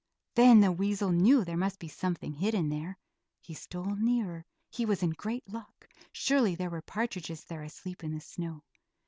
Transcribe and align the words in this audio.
Then 0.33 0.61
the 0.61 0.71
weasel 0.71 1.11
knew 1.11 1.45
there 1.45 1.55
must 1.55 1.77
be 1.77 1.87
something 1.87 2.33
hidden 2.33 2.69
there. 2.69 2.97
He 3.39 3.53
stole 3.53 3.93
nearer. 3.95 4.47
He 4.71 4.83
was 4.83 5.03
in 5.03 5.11
great 5.11 5.47
luck; 5.47 5.87
surely 6.11 6.55
there 6.55 6.71
were 6.71 6.81
partridges 6.81 7.43
there 7.43 7.61
asleep 7.61 8.03
in 8.03 8.15
the 8.15 8.19
snow. 8.21 8.63